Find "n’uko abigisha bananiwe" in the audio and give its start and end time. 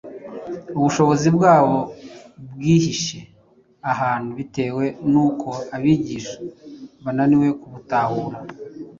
5.11-7.47